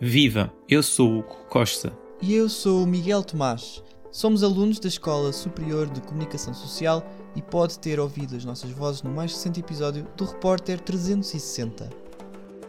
[0.00, 0.52] Viva!
[0.68, 1.96] Eu sou o Hugo Costa.
[2.20, 3.82] E eu sou o Miguel Tomás.
[4.10, 7.04] Somos alunos da Escola Superior de Comunicação Social
[7.36, 11.88] e pode ter ouvido as nossas vozes no mais recente episódio do Repórter 360.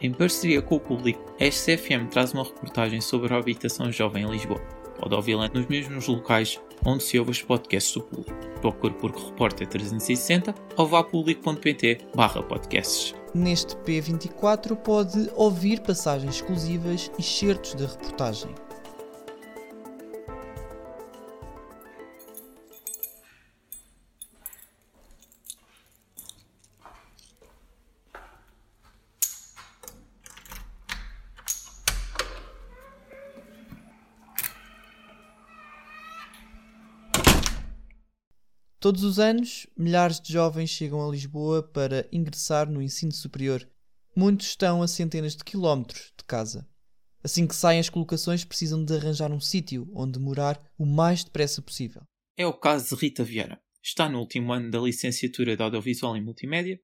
[0.00, 4.30] Em parceria com o público, a SCFM traz uma reportagem sobre a habitação jovem em
[4.30, 4.60] Lisboa.
[5.00, 8.60] Pode ouvi-la nos mesmos locais onde se ouve os podcasts do público.
[8.60, 11.98] Procure por Repórter 360 ou vá a público.pt
[12.46, 13.14] podcasts.
[13.36, 18.65] Neste P24 pode ouvir passagens exclusivas e certos da reportagem.
[38.86, 43.68] Todos os anos, milhares de jovens chegam a Lisboa para ingressar no ensino superior.
[44.14, 46.64] Muitos estão a centenas de quilómetros de casa.
[47.20, 51.60] Assim que saem as colocações, precisam de arranjar um sítio onde morar o mais depressa
[51.60, 52.04] possível.
[52.36, 53.60] É o caso de Rita Vieira.
[53.82, 56.78] Está no último ano da licenciatura de Audiovisual e Multimédia,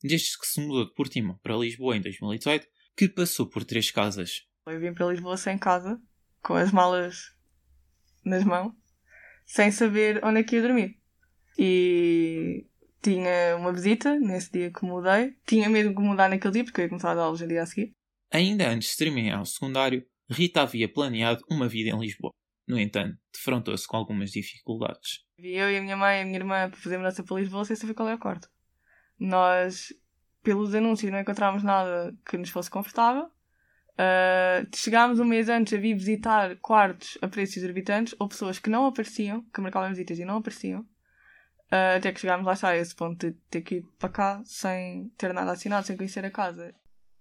[0.00, 4.42] desde que se mudou de Portimão para Lisboa em 2018, que passou por três casas.
[4.64, 6.00] Eu vim para Lisboa sem casa,
[6.40, 7.16] com as malas
[8.24, 8.72] nas mãos,
[9.44, 10.98] sem saber onde é que ia dormir.
[11.58, 12.66] E
[13.02, 15.34] tinha uma visita nesse dia que mudei.
[15.46, 17.62] Tinha medo de mudar naquele dia, porque eu ia começar a dar aulas no dia
[17.62, 17.92] a seguir.
[18.30, 22.32] Ainda antes de terminar o secundário, Rita havia planeado uma vida em Lisboa.
[22.66, 25.24] No entanto, defrontou-se com algumas dificuldades.
[25.38, 27.64] Vi eu e a minha mãe e a minha irmã para fazer mudança para Lisboa
[27.64, 28.48] sem saber qual é o quarto.
[29.18, 29.88] Nós,
[30.42, 33.24] pelos anúncios, não encontrávamos nada que nos fosse confortável.
[33.94, 38.70] Uh, chegámos um mês antes a vir visitar quartos a preços exorbitantes ou pessoas que
[38.70, 40.86] não apareciam, que marcavam visitas e não apareciam.
[41.70, 44.42] Uh, até que chegámos lá está, a esse ponto de ter que ir para cá
[44.44, 46.74] sem ter nada assinado, sem conhecer a casa.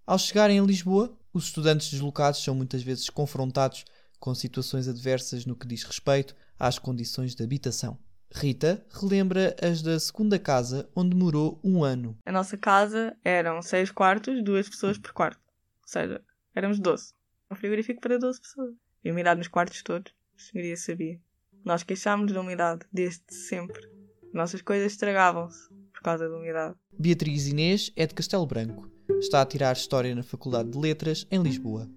[0.05, 3.83] Ao chegarem a Lisboa, os estudantes deslocados são muitas vezes confrontados
[4.19, 7.99] com situações adversas no que diz respeito às condições de habitação.
[8.33, 12.17] Rita relembra as da segunda casa, onde morou um ano.
[12.25, 15.39] A nossa casa eram seis quartos, duas pessoas por quarto.
[15.81, 16.23] Ou seja,
[16.55, 17.13] éramos doze.
[17.51, 18.73] Um frigorífico para doze pessoas.
[19.03, 20.13] E umidade nos quartos todos.
[20.37, 21.19] A senhoria sabia.
[21.63, 23.96] Nós queixámos da umidade desde sempre.
[24.33, 26.75] Nossas coisas estragavam-se por causa da umidade.
[26.97, 28.89] Beatriz Inês é de Castelo Branco.
[29.19, 31.89] Está a tirar História na Faculdade de Letras, em Lisboa.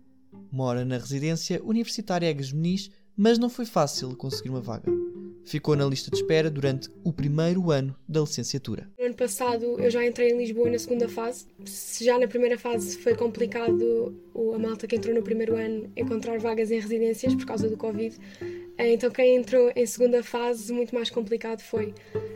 [0.51, 4.91] Mora na residência universitária Egas Meniz, mas não foi fácil conseguir uma vaga.
[5.45, 8.89] Ficou na lista de espera durante o primeiro ano da licenciatura.
[8.99, 11.47] No ano passado eu já entrei em Lisboa na segunda fase.
[11.65, 14.15] Se já na primeira fase foi complicado
[14.55, 18.17] a malta que entrou no primeiro ano encontrar vagas em residências por causa do Covid,
[18.89, 21.95] então quem entrou em segunda fase muito mais complicado foi.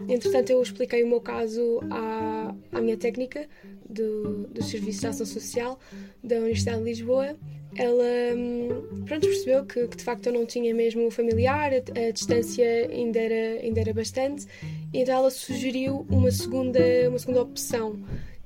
[0.09, 3.49] Entretanto eu expliquei o meu caso à, à minha técnica
[3.89, 5.79] do, do Serviço de Ação Social
[6.23, 7.37] da Universidade de Lisboa
[7.77, 8.05] ela
[8.37, 12.65] hum, pronto, percebeu que, que, de facto eu não tinha mesmo familiar, a, a, distância
[12.89, 14.47] ainda era, ainda era bastante,
[14.93, 17.99] então ela sugeriu uma segunda, uma segunda opção,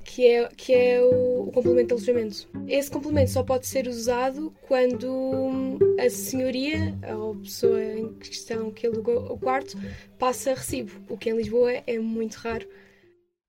[0.03, 2.49] que é, que é o, o, complemento de alojamento.
[2.67, 8.87] Esse complemento só pode ser usado quando a senhoria, ou a pessoa em questão que
[8.87, 9.77] alugou o quarto,
[10.17, 12.67] passa recibo, o que em Lisboa é muito raro.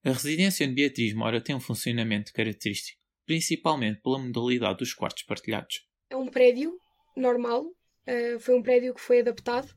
[0.05, 3.00] A residência onde Beatriz mora tem um funcionamento característico
[3.31, 5.87] principalmente pela modalidade dos quartos partilhados.
[6.11, 6.77] É um prédio
[7.17, 9.72] normal, uh, foi um prédio que foi adaptado.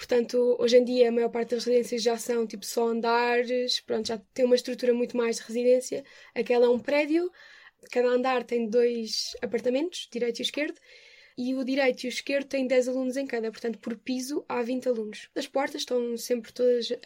[0.00, 4.08] Portanto, hoje em dia a maior parte das residências já são tipo só andares, pronto,
[4.08, 6.02] já tem uma estrutura muito mais de residência.
[6.34, 7.30] Aquela é um prédio,
[7.92, 10.80] cada andar tem dois apartamentos, direito e esquerdo,
[11.36, 14.62] e o direito e o esquerdo têm 10 alunos em cada, portanto, por piso há
[14.62, 15.28] 20 alunos.
[15.36, 16.96] As portas estão sempre todas uh,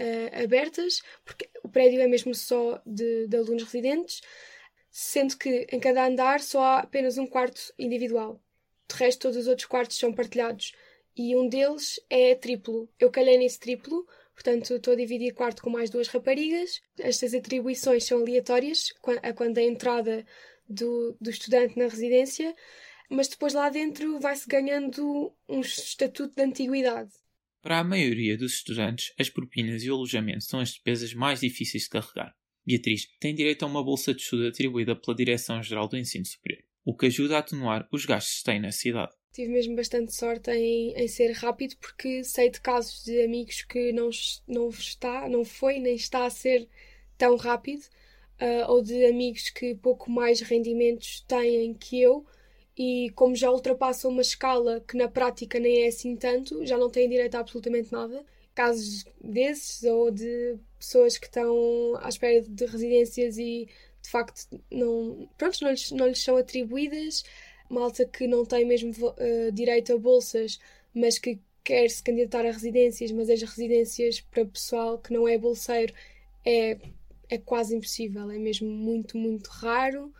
[0.45, 4.21] abertas, porque o prédio é mesmo só de, de alunos residentes
[4.97, 8.41] sendo que em cada andar só há apenas um quarto individual.
[8.89, 10.73] De resto, todos os outros quartos são partilhados
[11.17, 12.89] e um deles é triplo.
[12.99, 16.81] Eu calhei nesse triplo, portanto estou a dividir quarto com mais duas raparigas.
[16.99, 18.93] Estas atribuições são aleatórias
[19.23, 20.27] a quando a entrada
[20.69, 22.55] do, do estudante na residência,
[23.09, 27.11] mas depois lá dentro vai-se ganhando um estatuto de antiguidade.
[27.63, 31.85] Para a maioria dos estudantes, as propinas e o alojamento são as despesas mais difíceis
[31.85, 32.35] de carregar.
[32.67, 36.97] Beatriz tem direito a uma bolsa de estudo atribuída pela Direção-Geral do Ensino Superior, o
[36.97, 39.13] que ajuda a atenuar os gastos que tem na cidade.
[39.35, 43.93] Tive mesmo bastante sorte em, em ser rápido porque sei de casos de amigos que
[43.93, 44.09] não,
[44.47, 46.69] não está, não foi nem está a ser
[47.19, 47.83] tão rápido,
[48.41, 52.25] uh, ou de amigos que pouco mais rendimentos têm que eu.
[52.79, 56.89] E como já ultrapassam uma escala que na prática nem é assim tanto, já não
[56.89, 58.25] têm direito a absolutamente nada.
[58.55, 63.69] Casos desses ou de pessoas que estão à espera de residências e
[64.01, 67.25] de facto não, pronto, não, lhes, não lhes são atribuídas,
[67.75, 70.59] malta que não tem mesmo uh, direito a bolsas,
[70.95, 75.37] mas que quer se candidatar a residências, mas as residências para pessoal que não é
[75.37, 75.93] bolseiro
[76.45, 76.79] é,
[77.29, 80.13] é quase impossível, é mesmo muito, muito raro.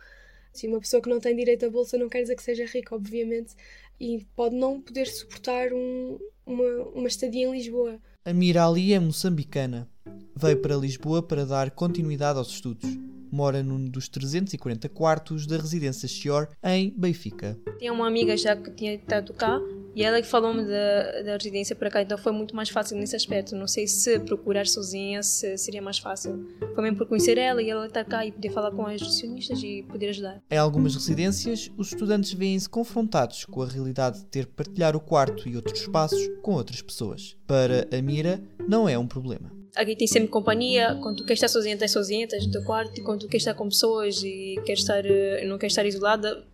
[0.53, 2.95] Assim, uma pessoa que não tem direito a bolsa não quer dizer que seja rica,
[2.95, 3.53] obviamente,
[3.99, 7.99] e pode não poder suportar um, uma, uma estadia em Lisboa.
[8.25, 9.87] A Mira Ali é moçambicana.
[10.35, 16.07] Veio para Lisboa para dar continuidade aos estudos mora num dos 340 quartos da residência
[16.07, 17.57] Chior, em Benfica.
[17.79, 19.59] Tinha uma amiga já que tinha estado cá
[19.95, 23.15] e ela que falou-me da, da residência para cá, então foi muito mais fácil nesse
[23.15, 23.55] aspecto.
[23.55, 26.45] Não sei se procurar sozinha se seria mais fácil.
[26.73, 29.63] Foi mesmo por conhecer ela e ela estar cá e poder falar com as nutricionistas
[29.63, 30.41] e poder ajudar.
[30.51, 34.99] Em algumas residências, os estudantes veem-se confrontados com a realidade de ter que partilhar o
[34.99, 37.37] quarto e outros espaços com outras pessoas.
[37.47, 40.97] Para a Mira, não é um problema aqui tem sempre companhia.
[41.01, 42.99] Quando tu queres estar sozinha, estás sozinha, estás no teu quarto.
[42.99, 46.45] E quando tu queres estar com pessoas e queres estar, eh, não queres estar isolada,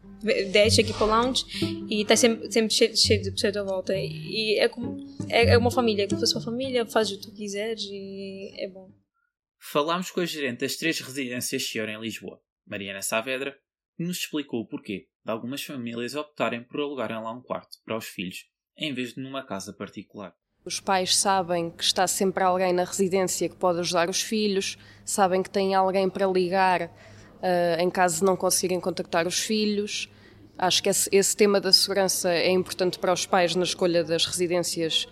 [0.52, 1.46] desce aqui para o lounge
[1.90, 3.94] e está sempre, sempre cheio, cheio de pessoas à volta.
[3.96, 4.98] E é, como,
[5.30, 8.54] é, é uma família, como se fosse uma família, fazes o que tu quiseres e
[8.58, 8.92] é bom.
[9.60, 13.56] Falámos com a gerente das três residências Chior em Lisboa, Mariana Saavedra,
[13.96, 17.98] que nos explicou o porquê de algumas famílias optarem por alugarem lá um quarto para
[17.98, 20.36] os filhos, em vez de numa casa particular.
[20.64, 25.42] Os pais sabem que está sempre alguém na residência que pode ajudar os filhos, sabem
[25.42, 30.08] que tem alguém para ligar uh, em caso de não conseguirem contactar os filhos.
[30.56, 34.28] Acho que esse, esse, tema da segurança é importante para os pais na escolha das
[34.28, 35.06] residências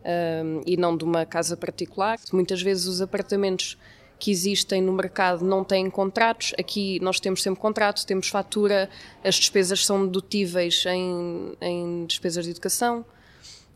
[0.00, 2.18] uh, e não de uma casa particular.
[2.32, 3.78] Muitas vezes os apartamentos
[4.18, 6.52] que existem no mercado não têm contratos.
[6.58, 8.90] Aqui nós temos sempre contrato, temos fatura,
[9.22, 13.04] as despesas são dedutíveis em, em despesas de educação.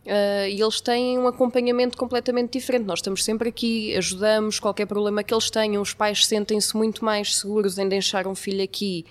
[0.04, 2.84] Uh, e eles têm um acompanhamento completamente diferente.
[2.84, 7.36] Nós estamos sempre aqui, ajudamos, qualquer problema que eles tenham, os pais sentem-se muito mais
[7.36, 9.04] seguros em deixar um filho aqui.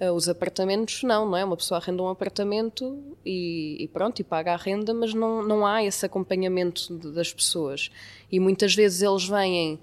[0.00, 1.44] Uh, os apartamentos, não, não é?
[1.44, 5.66] Uma pessoa arrenda um apartamento e, e, pronto, e paga a renda, mas não, não
[5.66, 7.90] há esse acompanhamento de, das pessoas.
[8.30, 9.78] E muitas vezes eles vêm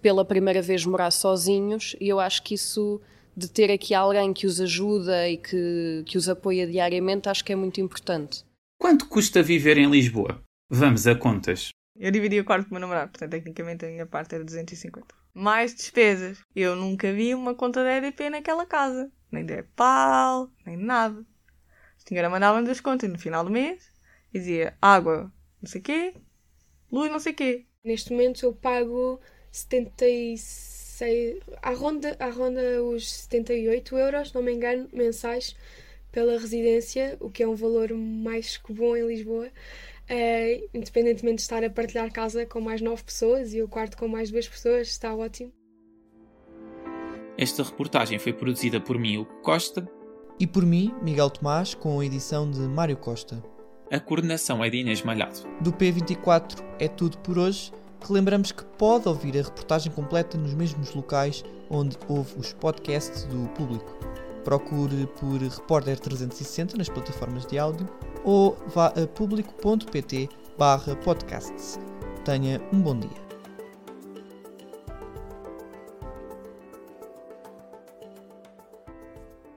[0.00, 3.00] pela primeira vez morar sozinhos, e eu acho que isso
[3.36, 7.52] de ter aqui alguém que os ajuda e que, que os apoia diariamente, acho que
[7.52, 8.47] é muito importante.
[8.78, 10.40] Quanto custa viver em Lisboa?
[10.70, 11.70] Vamos a contas.
[11.96, 15.04] Eu dividi o quarto com o meu namorado, portanto, tecnicamente a minha parte era 250.
[15.34, 16.38] Mais despesas.
[16.54, 19.10] Eu nunca vi uma conta de EDP naquela casa.
[19.32, 21.20] Nem de EPAL, nem nada.
[21.20, 23.90] A senhora mandava-me as contas no final do mês
[24.32, 26.14] e dizia água, não sei quê,
[26.90, 27.66] luz, não sei quê.
[27.82, 29.20] Neste momento eu pago
[29.50, 35.56] 76, à ronda, à ronda os 78 euros, não me engano, mensais
[36.10, 41.42] pela residência, o que é um valor mais que bom em Lisboa, uh, independentemente de
[41.42, 44.88] estar a partilhar casa com mais nove pessoas e o quarto com mais duas pessoas,
[44.88, 45.52] está ótimo.
[47.36, 49.88] Esta reportagem foi produzida por mim, Hugo Costa.
[50.40, 53.42] E por mim, Miguel Tomás, com a edição de Mário Costa.
[53.90, 55.40] A coordenação é de Inês Malhado.
[55.60, 57.72] Do P24 é tudo por hoje.
[58.06, 63.48] Relembramos que pode ouvir a reportagem completa nos mesmos locais onde houve os podcasts do
[63.50, 63.98] público
[64.48, 67.86] procure por Repórter 360 nas plataformas de áudio
[68.24, 71.78] ou vá a público.pt barra podcasts.
[72.24, 73.28] Tenha um bom dia.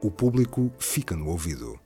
[0.02, 1.80] O público fica no ouvido.